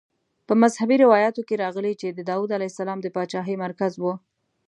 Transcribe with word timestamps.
په 0.47 0.53
مذهبي 0.61 0.95
روایاتو 1.05 1.41
کې 1.47 1.61
راغلي 1.63 1.93
چې 2.01 2.07
د 2.09 2.19
داود 2.29 2.49
علیه 2.57 2.71
السلام 2.71 2.99
د 3.01 3.07
پاچاهۍ 3.15 3.55
مرکز 3.65 3.93
وه. 4.01 4.13